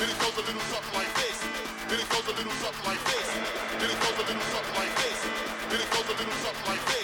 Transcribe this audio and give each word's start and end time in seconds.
Then 0.00 0.08
it 0.08 0.18
goes 0.18 0.32
a 0.32 0.40
little 0.40 0.62
something 0.62 0.94
like 0.94 1.12
this. 1.12 1.44
Then 1.90 2.00
it 2.00 2.08
goes 2.08 2.24
a 2.24 2.32
little 2.32 2.52
something 2.64 2.86
like 2.88 3.04
this. 3.04 3.28
Then 3.80 3.90
it 3.90 4.00
goes 4.00 4.16
a 6.08 6.14
little 6.16 6.32
something 6.40 6.72
like 6.72 6.80
this. 6.86 6.99